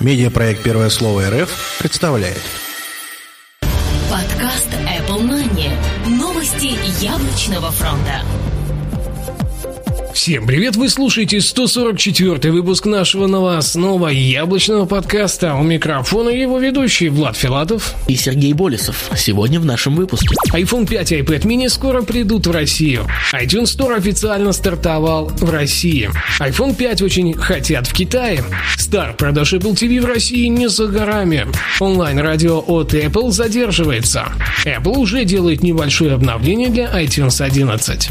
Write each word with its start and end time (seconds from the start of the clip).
Медиапроект 0.00 0.62
«Первое 0.62 0.88
слово 0.90 1.30
РФ» 1.30 1.78
представляет. 1.78 2.42
Подкаст 4.10 4.68
Apple 4.72 5.22
Money. 5.22 5.70
Новости 6.18 6.76
яблочного 7.02 7.70
фронта. 7.70 8.22
Всем 10.14 10.46
привет! 10.46 10.76
Вы 10.76 10.90
слушаете 10.90 11.40
144 11.40 12.52
выпуск 12.52 12.84
нашего 12.84 13.26
новостного 13.26 14.08
яблочного 14.08 14.84
подкаста. 14.84 15.54
У 15.54 15.62
микрофона 15.62 16.28
его 16.28 16.58
ведущий 16.58 17.08
Влад 17.08 17.34
Филатов 17.34 17.94
и 18.08 18.14
Сергей 18.14 18.52
Болесов. 18.52 19.10
Сегодня 19.16 19.58
в 19.58 19.64
нашем 19.64 19.94
выпуске. 19.94 20.34
iPhone 20.52 20.86
5 20.86 21.12
и 21.12 21.20
iPad 21.20 21.42
mini 21.44 21.68
скоро 21.70 22.02
придут 22.02 22.46
в 22.46 22.50
Россию. 22.50 23.06
iTunes 23.32 23.74
Store 23.76 23.96
официально 23.96 24.52
стартовал 24.52 25.28
в 25.28 25.50
России. 25.50 26.10
iPhone 26.40 26.74
5 26.74 27.02
очень 27.02 27.32
хотят 27.32 27.86
в 27.86 27.94
Китае. 27.94 28.44
Старт 28.76 29.16
продаж 29.16 29.54
Apple 29.54 29.72
TV 29.72 30.02
в 30.02 30.04
России 30.04 30.46
не 30.46 30.68
за 30.68 30.88
горами. 30.88 31.46
Онлайн-радио 31.80 32.58
от 32.58 32.92
Apple 32.92 33.30
задерживается. 33.30 34.28
Apple 34.66 34.98
уже 34.98 35.24
делает 35.24 35.62
небольшое 35.62 36.12
обновление 36.12 36.68
для 36.68 36.84
iTunes 37.02 37.42
11. 37.42 38.10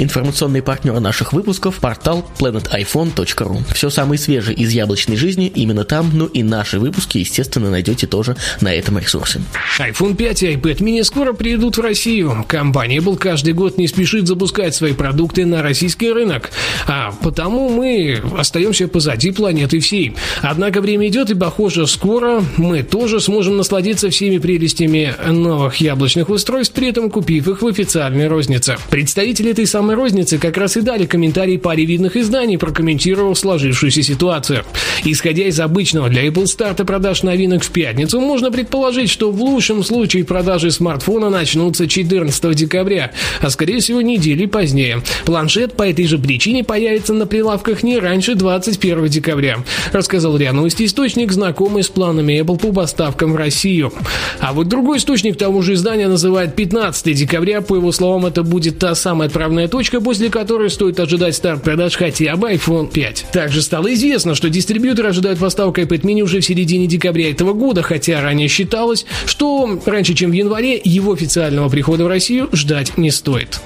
Информационный 0.00 0.62
партнер 0.62 0.98
наших 0.98 1.34
выпусков– 1.34 1.78
портал 1.80 2.26
planetiphone.ru. 2.38 3.58
Все 3.74 3.90
самое 3.90 4.18
свежее 4.18 4.56
из 4.56 4.70
яблочной 4.70 5.16
жизни 5.16 5.46
именно 5.54 5.84
там, 5.84 6.10
ну 6.14 6.24
и 6.24 6.42
наши 6.42 6.78
выпуски, 6.78 7.18
естественно, 7.18 7.70
найдете 7.70 8.06
тоже 8.06 8.34
на 8.62 8.72
этом 8.72 8.98
ресурсе. 8.98 9.42
iPhone 9.78 10.16
5 10.16 10.42
и 10.44 10.54
iPad 10.54 10.78
mini 10.78 11.04
скоро 11.04 11.34
придут 11.34 11.76
в 11.76 11.82
Россию. 11.82 12.46
Компания 12.48 12.96
Apple 12.96 13.18
каждый 13.18 13.52
год 13.52 13.76
не 13.76 13.88
спешит 13.88 14.26
запускать 14.26 14.74
свои 14.74 14.94
продукты 14.94 15.44
на 15.44 15.60
российский 15.60 16.10
рынок, 16.10 16.50
а 16.86 17.12
потому 17.22 17.68
мы 17.68 18.22
остаемся 18.38 18.88
позади 18.88 19.32
планеты 19.32 19.80
всей. 19.80 20.16
Однако 20.40 20.80
время 20.80 21.08
идет, 21.08 21.28
и, 21.30 21.34
похоже, 21.34 21.86
скоро 21.86 22.42
мы 22.56 22.82
тоже 22.82 23.20
сможем 23.20 23.58
насладиться 23.58 24.08
всеми 24.08 24.38
прелестями 24.38 25.14
новых 25.26 25.76
яблочных 25.76 26.30
устройств, 26.30 26.72
при 26.72 26.88
этом 26.88 27.10
купив 27.10 27.48
их 27.48 27.60
в 27.60 27.66
официальной 27.66 28.28
рознице. 28.28 28.78
Представители 28.88 29.50
этой 29.50 29.66
самой 29.66 29.89
самой 29.90 29.96
розницы 29.96 30.38
как 30.38 30.56
раз 30.56 30.76
и 30.76 30.82
дали 30.82 31.06
комментарий 31.06 31.58
паре 31.58 31.84
видных 31.84 32.16
изданий, 32.16 32.58
прокомментировав 32.58 33.38
сложившуюся 33.38 34.02
ситуацию. 34.02 34.64
Исходя 35.04 35.44
из 35.44 35.58
обычного 35.58 36.08
для 36.08 36.26
Apple 36.26 36.46
старта 36.46 36.84
продаж 36.84 37.22
новинок 37.22 37.62
в 37.64 37.70
пятницу, 37.70 38.20
можно 38.20 38.52
предположить, 38.52 39.10
что 39.10 39.30
в 39.32 39.42
лучшем 39.42 39.82
случае 39.82 40.24
продажи 40.24 40.70
смартфона 40.70 41.30
начнутся 41.30 41.88
14 41.88 42.54
декабря, 42.54 43.10
а 43.40 43.50
скорее 43.50 43.80
всего 43.80 44.00
недели 44.00 44.46
позднее. 44.46 45.02
Планшет 45.24 45.72
по 45.72 45.88
этой 45.88 46.06
же 46.06 46.18
причине 46.18 46.62
появится 46.62 47.14
на 47.14 47.26
прилавках 47.26 47.82
не 47.82 47.98
раньше 47.98 48.34
21 48.34 49.06
декабря, 49.06 49.58
рассказал 49.92 50.36
РИА 50.36 50.52
Новости 50.52 50.84
источник, 50.84 51.32
знакомый 51.32 51.82
с 51.82 51.88
планами 51.88 52.40
Apple 52.40 52.58
по 52.58 52.72
поставкам 52.72 53.32
в 53.32 53.36
Россию. 53.36 53.92
А 54.38 54.52
вот 54.52 54.68
другой 54.68 54.98
источник 54.98 55.36
того 55.36 55.62
же 55.62 55.74
издания 55.74 56.08
называет 56.08 56.54
15 56.54 57.16
декабря, 57.16 57.60
по 57.60 57.76
его 57.76 57.90
словам, 57.92 58.26
это 58.26 58.42
будет 58.42 58.78
та 58.78 58.94
самая 58.94 59.28
отправная 59.28 59.68
точка, 59.68 59.79
точка, 59.80 60.02
после 60.02 60.28
которой 60.28 60.68
стоит 60.68 61.00
ожидать 61.00 61.34
старт 61.34 61.62
продаж 61.62 61.96
хотя 61.96 62.36
бы 62.36 62.52
iPhone 62.52 62.92
5. 62.92 63.28
Также 63.32 63.62
стало 63.62 63.94
известно, 63.94 64.34
что 64.34 64.50
дистрибьюторы 64.50 65.08
ожидают 65.08 65.38
поставку 65.38 65.80
iPad 65.80 66.02
mini 66.02 66.20
уже 66.20 66.40
в 66.40 66.44
середине 66.44 66.86
декабря 66.86 67.30
этого 67.30 67.54
года, 67.54 67.80
хотя 67.80 68.20
ранее 68.20 68.48
считалось, 68.48 69.06
что 69.24 69.80
раньше, 69.86 70.12
чем 70.12 70.32
в 70.32 70.34
январе, 70.34 70.78
его 70.84 71.14
официального 71.14 71.70
прихода 71.70 72.04
в 72.04 72.08
Россию 72.08 72.50
ждать 72.52 72.98
не 72.98 73.10
стоит 73.10 73.58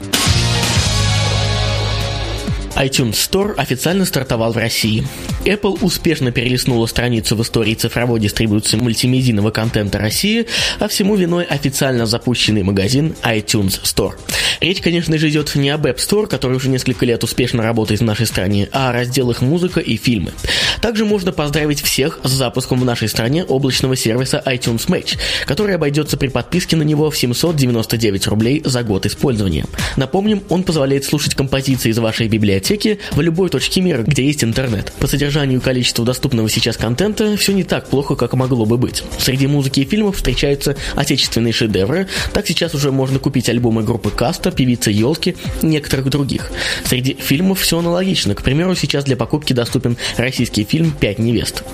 iTunes 2.76 3.12
Store 3.12 3.54
официально 3.54 4.04
стартовал 4.04 4.52
в 4.52 4.56
России. 4.56 5.06
Apple 5.44 5.78
успешно 5.82 6.32
перелистнула 6.32 6.86
страницу 6.86 7.36
в 7.36 7.42
истории 7.42 7.74
цифровой 7.74 8.18
дистрибуции 8.18 8.76
мультимедийного 8.76 9.50
контента 9.50 9.98
России, 9.98 10.46
а 10.80 10.88
всему 10.88 11.14
виной 11.14 11.44
официально 11.44 12.06
запущенный 12.06 12.62
магазин 12.62 13.14
iTunes 13.22 13.80
Store. 13.82 14.14
Речь, 14.60 14.80
конечно 14.80 15.16
же, 15.18 15.28
идет 15.28 15.54
не 15.54 15.70
об 15.70 15.86
App 15.86 15.96
Store, 15.96 16.26
который 16.26 16.56
уже 16.56 16.68
несколько 16.68 17.06
лет 17.06 17.22
успешно 17.22 17.62
работает 17.62 18.00
в 18.00 18.04
нашей 18.04 18.26
стране, 18.26 18.68
а 18.72 18.90
о 18.90 18.92
разделах 18.92 19.40
музыка 19.40 19.80
и 19.80 19.96
фильмы. 19.96 20.32
Также 20.80 21.04
можно 21.04 21.32
поздравить 21.32 21.82
всех 21.82 22.18
с 22.24 22.30
запуском 22.30 22.80
в 22.80 22.84
нашей 22.84 23.08
стране 23.08 23.44
облачного 23.44 23.96
сервиса 23.96 24.42
iTunes 24.44 24.88
Match, 24.88 25.18
который 25.46 25.74
обойдется 25.76 26.16
при 26.16 26.28
подписке 26.28 26.76
на 26.76 26.82
него 26.82 27.10
в 27.10 27.16
799 27.16 28.26
рублей 28.26 28.62
за 28.64 28.82
год 28.82 29.06
использования. 29.06 29.66
Напомним, 29.96 30.42
он 30.48 30.62
позволяет 30.62 31.04
слушать 31.04 31.34
композиции 31.34 31.90
из 31.90 31.98
вашей 31.98 32.28
библиотеки 32.28 32.63
библиотеки 32.64 32.98
в 33.12 33.20
любой 33.20 33.50
точке 33.50 33.80
мира, 33.80 34.02
где 34.02 34.24
есть 34.24 34.42
интернет. 34.42 34.92
По 34.98 35.06
содержанию 35.06 35.60
и 35.60 35.62
количеству 35.62 36.04
доступного 36.04 36.48
сейчас 36.48 36.76
контента 36.76 37.36
все 37.36 37.52
не 37.52 37.62
так 37.62 37.88
плохо, 37.88 38.16
как 38.16 38.32
могло 38.34 38.64
бы 38.64 38.78
быть. 38.78 39.02
Среди 39.18 39.46
музыки 39.46 39.80
и 39.80 39.84
фильмов 39.84 40.16
встречаются 40.16 40.76
отечественные 40.96 41.52
шедевры, 41.52 42.08
так 42.32 42.46
сейчас 42.46 42.74
уже 42.74 42.90
можно 42.90 43.18
купить 43.18 43.48
альбомы 43.48 43.82
группы 43.82 44.10
Каста, 44.10 44.50
певицы 44.50 44.90
Елки 44.90 45.36
и 45.62 45.66
некоторых 45.66 46.08
других. 46.08 46.50
Среди 46.86 47.14
фильмов 47.14 47.60
все 47.60 47.78
аналогично. 47.78 48.34
К 48.34 48.42
примеру, 48.42 48.74
сейчас 48.74 49.04
для 49.04 49.16
покупки 49.16 49.52
доступен 49.52 49.96
российский 50.16 50.64
фильм 50.64 50.90
«Пять 50.92 51.18
невест». 51.18 51.64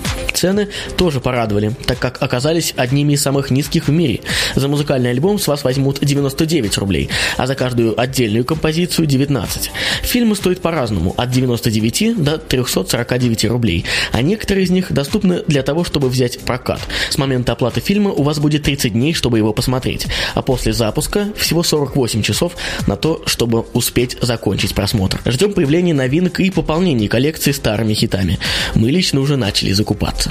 Цены 0.41 0.69
тоже 0.97 1.19
порадовали, 1.19 1.71
так 1.85 1.99
как 1.99 2.23
оказались 2.23 2.73
одними 2.75 3.13
из 3.13 3.21
самых 3.21 3.51
низких 3.51 3.87
в 3.87 3.91
мире. 3.91 4.21
За 4.55 4.67
музыкальный 4.67 5.11
альбом 5.11 5.37
с 5.37 5.47
вас 5.47 5.63
возьмут 5.63 5.99
99 6.01 6.79
рублей, 6.79 7.09
а 7.37 7.45
за 7.45 7.53
каждую 7.53 7.99
отдельную 8.01 8.43
композицию 8.43 9.05
19. 9.05 9.69
Фильмы 10.01 10.35
стоят 10.35 10.59
по 10.59 10.71
по-разному, 10.71 11.13
от 11.17 11.29
99 11.29 12.23
до 12.23 12.37
349 12.37 13.45
рублей, 13.45 13.85
а 14.13 14.21
некоторые 14.21 14.63
из 14.63 14.69
них 14.71 14.91
доступны 14.91 15.43
для 15.47 15.63
того, 15.63 15.83
чтобы 15.83 16.09
взять 16.09 16.39
прокат. 16.39 16.79
С 17.09 17.17
момента 17.17 17.51
оплаты 17.51 17.81
фильма 17.81 18.11
у 18.11 18.23
вас 18.23 18.39
будет 18.39 18.63
30 18.63 18.93
дней, 18.93 19.13
чтобы 19.13 19.37
его 19.37 19.51
посмотреть, 19.51 20.07
а 20.33 20.41
после 20.41 20.71
запуска 20.71 21.27
всего 21.35 21.61
48 21.61 22.21
часов 22.23 22.53
на 22.87 22.95
то, 22.95 23.21
чтобы 23.25 23.65
успеть 23.73 24.17
закончить 24.21 24.73
просмотр. 24.73 25.19
Ждем 25.25 25.53
появления 25.53 25.93
новинок 25.93 26.39
и 26.39 26.49
пополнения 26.49 27.09
коллекции 27.09 27.51
старыми 27.51 27.93
хитами. 27.93 28.39
Мы 28.73 28.91
лично 28.91 29.19
уже 29.19 29.35
начали 29.35 29.73
закупаться 29.73 30.30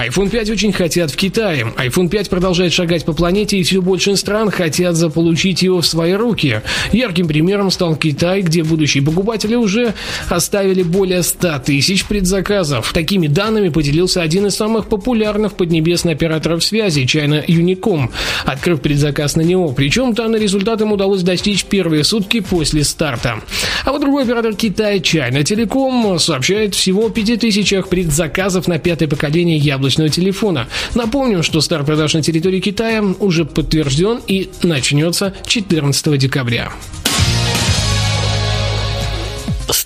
iPhone 0.00 0.30
5 0.30 0.50
очень 0.50 0.72
хотят 0.72 1.10
в 1.10 1.16
Китае. 1.16 1.66
iPhone 1.76 2.08
5 2.08 2.30
продолжает 2.30 2.72
шагать 2.72 3.04
по 3.04 3.12
планете, 3.12 3.58
и 3.58 3.62
все 3.62 3.82
больше 3.82 4.16
стран 4.16 4.50
хотят 4.50 4.96
заполучить 4.96 5.60
его 5.60 5.82
в 5.82 5.86
свои 5.86 6.14
руки. 6.14 6.62
Ярким 6.90 7.28
примером 7.28 7.70
стал 7.70 7.96
Китай, 7.96 8.40
где 8.40 8.64
будущие 8.64 9.04
покупатели 9.04 9.56
уже 9.56 9.92
оставили 10.30 10.82
более 10.82 11.22
100 11.22 11.58
тысяч 11.66 12.06
предзаказов. 12.06 12.94
Такими 12.94 13.26
данными 13.26 13.68
поделился 13.68 14.22
один 14.22 14.46
из 14.46 14.56
самых 14.56 14.86
популярных 14.86 15.52
поднебесных 15.52 16.14
операторов 16.14 16.64
связи, 16.64 17.02
China 17.02 17.44
Unicom, 17.46 18.08
открыв 18.46 18.80
предзаказ 18.80 19.36
на 19.36 19.42
него. 19.42 19.68
Причем 19.72 20.14
данный 20.14 20.40
результат 20.40 20.80
им 20.80 20.92
удалось 20.92 21.22
достичь 21.22 21.64
первые 21.64 22.04
сутки 22.04 22.40
после 22.40 22.84
старта. 22.84 23.42
А 23.84 23.92
вот 23.92 24.00
другой 24.00 24.22
оператор 24.22 24.54
Китая, 24.54 24.96
China 24.96 25.42
Telecom, 25.42 26.18
сообщает 26.18 26.74
всего 26.74 27.06
о 27.06 27.10
5000 27.10 27.86
предзаказов 27.86 28.66
на 28.66 28.78
пятое 28.78 29.06
поколение 29.06 29.58
яблочного 29.58 29.89
яблочного 29.90 30.08
телефона. 30.08 30.66
Напомним, 30.94 31.42
что 31.42 31.60
старт 31.60 31.86
продаж 31.86 32.14
на 32.14 32.22
территории 32.22 32.60
Китая 32.60 33.02
уже 33.18 33.44
подтвержден 33.44 34.20
и 34.28 34.50
начнется 34.62 35.32
14 35.46 36.18
декабря. 36.18 36.70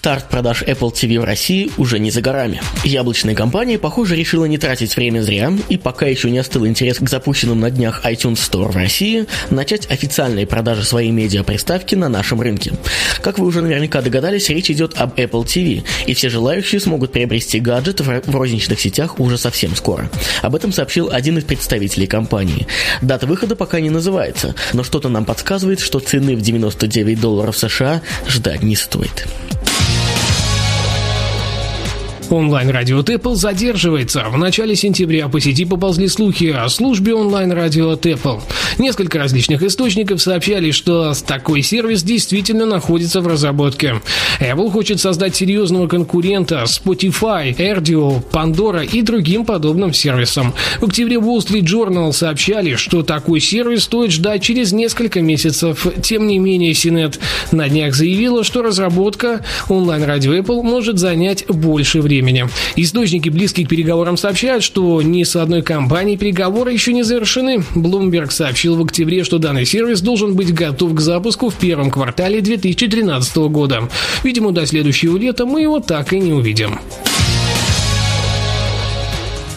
Старт 0.05 0.29
продаж 0.29 0.63
Apple 0.65 0.93
TV 0.93 1.19
в 1.19 1.25
России 1.25 1.71
уже 1.79 1.99
не 1.99 2.11
за 2.11 2.21
горами. 2.21 2.61
Яблочная 2.85 3.35
компания, 3.35 3.79
похоже, 3.79 4.17
решила 4.17 4.45
не 4.45 4.59
тратить 4.59 4.95
время 4.97 5.23
зря, 5.23 5.51
и 5.71 5.79
пока 5.79 6.05
еще 6.05 6.31
не 6.31 6.37
остыл 6.37 6.67
интерес 6.67 6.99
к 6.99 7.09
запущенным 7.09 7.59
на 7.59 7.71
днях 7.71 8.05
iTunes 8.05 8.35
Store 8.35 8.71
в 8.71 8.77
России, 8.77 9.25
начать 9.49 9.91
официальные 9.91 10.47
продажи 10.47 10.85
своей 10.85 11.11
медиаприставки 11.11 11.95
на 11.95 12.11
нашем 12.11 12.43
рынке. 12.43 12.75
Как 13.23 13.39
вы 13.39 13.47
уже 13.47 13.63
наверняка 13.63 14.03
догадались, 14.03 14.51
речь 14.51 14.71
идет 14.71 14.93
об 14.99 15.19
Apple 15.19 15.47
TV, 15.47 15.83
и 16.05 16.13
все 16.13 16.29
желающие 16.29 16.83
смогут 16.83 17.11
приобрести 17.11 17.59
гаджет 17.59 18.03
в 18.03 18.37
розничных 18.37 18.81
сетях 18.81 19.19
уже 19.19 19.39
совсем 19.39 19.75
скоро. 19.75 20.11
Об 20.43 20.55
этом 20.55 20.71
сообщил 20.71 21.09
один 21.11 21.39
из 21.39 21.45
представителей 21.45 22.07
компании. 22.07 22.67
Дата 23.01 23.27
выхода 23.27 23.57
пока 23.57 23.81
не 23.81 23.89
называется, 23.89 24.55
но 24.75 24.85
что-то 24.85 25.09
нам 25.09 25.25
подсказывает, 25.25 25.81
что 25.81 25.99
цены 25.99 26.37
в 26.37 26.43
99 26.43 27.19
долларов 27.19 27.57
США 27.57 28.03
ждать 28.29 28.63
не 28.63 28.77
стоит. 28.77 29.27
Онлайн-радио 32.35 32.99
Apple 32.99 33.37
задерживается. 33.37 34.25
В 34.29 34.37
начале 34.37 34.75
сентября 34.75 35.29
по 35.29 35.41
сети 35.41 35.65
поползли 35.65 36.09
слухи 36.09 36.47
о 36.47 36.69
службе 36.69 37.15
онлайн-радио 37.15 37.93
Apple. 37.93 38.41
Несколько 38.77 39.19
различных 39.21 39.63
источников 39.63 40.21
сообщали, 40.21 40.73
что 40.73 41.13
такой 41.29 41.63
сервис 41.63 42.03
действительно 42.03 42.67
находится 42.67 43.21
в 43.21 43.29
разработке. 43.29 44.01
Apple 44.41 44.69
хочет 44.73 44.99
создать 44.99 45.37
серьезного 45.37 45.87
конкурента 45.87 46.65
Spotify, 46.65 47.55
Erdio, 47.57 48.21
Pandora 48.33 48.85
и 48.85 49.03
другим 49.03 49.45
подобным 49.45 49.95
сервисам. 49.95 50.55
В 50.81 50.87
октябре 50.87 51.19
Wall 51.19 51.39
Street 51.39 51.63
Journal 51.63 52.13
сообщали, 52.13 52.75
что 52.75 53.05
такой 53.05 53.39
сервис 53.39 53.85
стоит 53.85 54.11
ждать 54.11 54.43
через 54.43 54.73
несколько 54.73 55.21
месяцев. 55.21 55.87
Тем 56.03 56.27
не 56.27 56.41
менее, 56.41 56.73
CNET 56.73 57.21
на 57.53 57.69
днях 57.69 57.95
заявила, 57.95 58.43
что 58.43 58.63
разработка 58.63 59.45
онлайн-радио 59.69 60.35
Apple 60.35 60.63
может 60.63 60.99
занять 60.99 61.47
больше 61.47 62.01
времени. 62.01 62.24
Источники, 62.77 63.29
близкие 63.29 63.67
к 63.67 63.69
переговорам, 63.69 64.17
сообщают, 64.17 64.63
что 64.63 65.03
ни 65.03 65.23
с 65.23 65.37
одной 65.37 65.63
компанией 65.63 66.17
переговоры 66.17 66.73
еще 66.73 66.93
не 66.93 67.03
завершены. 67.03 67.65
Bloomberg 67.75 68.31
сообщил 68.31 68.77
в 68.77 68.83
октябре, 68.83 69.25
что 69.25 69.39
данный 69.39 69.67
сервис 69.67 70.01
должен 70.01 70.35
быть 70.35 70.53
готов 70.53 70.95
к 70.95 71.01
запуску 71.01 71.51
в 71.51 71.55
первом 71.55 71.91
квартале 71.91 72.41
2013 72.41 73.37
года. 73.37 73.89
Видимо, 74.23 74.53
до 74.53 74.67
следующего 74.67 75.17
лета 75.17 75.47
мы 75.47 75.63
его 75.63 75.81
так 75.81 76.13
и 76.13 76.19
не 76.19 76.33
увидим. 76.33 76.79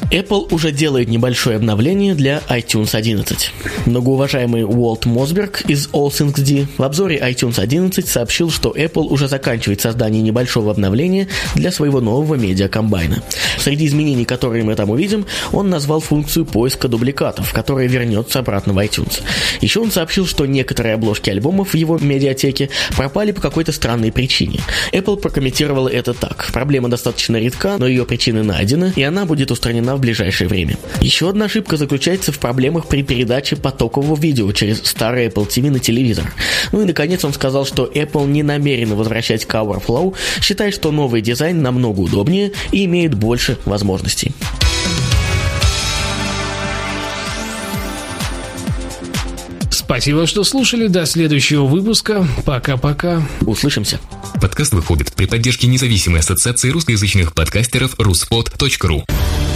Apple 0.09 0.53
уже 0.53 0.71
делает 0.71 1.09
небольшое 1.09 1.57
обновление 1.57 2.15
для 2.15 2.41
iTunes 2.47 2.95
11. 2.95 3.51
Многоуважаемый 3.87 4.63
Уолт 4.63 5.05
Мосберг 5.05 5.63
из 5.67 5.89
All 5.89 6.07
Things 6.07 6.41
D 6.41 6.65
в 6.77 6.83
обзоре 6.83 7.17
iTunes 7.17 7.59
11 7.59 8.07
сообщил, 8.07 8.49
что 8.49 8.71
Apple 8.71 9.03
уже 9.03 9.27
заканчивает 9.27 9.81
создание 9.81 10.21
небольшого 10.21 10.71
обновления 10.71 11.27
для 11.55 11.71
своего 11.73 11.99
нового 11.99 12.35
медиакомбайна. 12.35 13.21
Среди 13.59 13.85
изменений, 13.85 14.23
которые 14.23 14.63
мы 14.63 14.75
там 14.75 14.91
увидим, 14.91 15.25
он 15.51 15.69
назвал 15.69 15.99
функцию 15.99 16.45
поиска 16.45 16.87
дубликатов, 16.87 17.51
которая 17.51 17.87
вернется 17.87 18.39
обратно 18.39 18.71
в 18.71 18.77
iTunes. 18.77 19.21
Еще 19.59 19.81
он 19.81 19.91
сообщил, 19.91 20.25
что 20.25 20.45
некоторые 20.45 20.95
обложки 20.95 21.29
альбомов 21.29 21.73
в 21.73 21.75
его 21.75 21.97
медиатеке 21.97 22.69
пропали 22.95 23.33
по 23.33 23.41
какой-то 23.41 23.73
странной 23.73 24.13
причине. 24.13 24.61
Apple 24.93 25.17
прокомментировала 25.17 25.89
это 25.89 26.13
так. 26.13 26.49
Проблема 26.53 26.87
достаточно 26.87 27.35
редка, 27.35 27.75
но 27.77 27.87
ее 27.87 28.05
причины 28.05 28.43
найдены, 28.43 28.93
и 28.95 29.03
она 29.03 29.25
будет 29.25 29.51
устранена 29.51 29.96
в 29.97 30.01
ближайшее 30.01 30.47
время. 30.47 30.77
Еще 31.01 31.29
одна 31.29 31.45
ошибка 31.45 31.77
заключается 31.77 32.31
в 32.31 32.39
проблемах 32.39 32.87
при 32.87 33.03
передаче 33.03 33.55
потокового 33.55 34.19
видео 34.19 34.51
через 34.51 34.81
старый 34.83 35.27
Apple 35.27 35.47
TV 35.47 35.69
на 35.69 35.79
телевизор. 35.79 36.33
Ну 36.71 36.81
и 36.81 36.85
наконец 36.85 37.25
он 37.25 37.33
сказал, 37.33 37.65
что 37.65 37.85
Apple 37.85 38.27
не 38.27 38.43
намерена 38.43 38.95
возвращать 38.95 39.45
Cover 39.45 39.83
Flow, 39.83 40.15
считая, 40.41 40.71
что 40.71 40.91
новый 40.91 41.21
дизайн 41.21 41.61
намного 41.61 41.99
удобнее 41.99 42.51
и 42.71 42.85
имеет 42.85 43.13
больше 43.13 43.57
возможностей. 43.65 44.31
Спасибо, 49.87 50.27
что 50.27 50.43
слушали. 50.43 50.87
До 50.87 51.05
следующего 51.05 51.65
выпуска. 51.65 52.27
Пока-пока. 52.45 53.25
Услышимся. 53.41 54.01
Подкаст 54.41 54.73
выходит 54.73 55.13
при 55.13 55.25
поддержке 55.25 55.67
независимой 55.67 56.19
ассоциации 56.19 56.69
русскоязычных 56.69 57.33
подкастеров 57.33 57.95
ruspod.ru 57.95 59.05